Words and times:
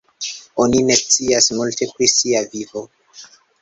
Oni 0.65 0.79
ne 0.87 0.95
scias 1.01 1.51
multe 1.61 1.91
pri 1.95 2.11
sia 2.17 2.45
vivo. 2.59 2.89